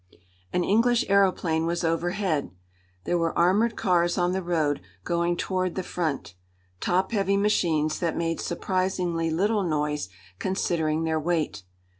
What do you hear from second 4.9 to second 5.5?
going